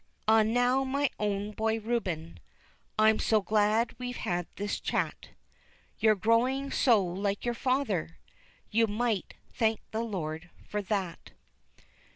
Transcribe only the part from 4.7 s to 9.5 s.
chat, You're growing so like your father You might